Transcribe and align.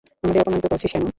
আমাদের 0.23 0.41
অপমানিত 0.41 0.65
করছিস 0.67 0.91
কেন? 0.93 1.03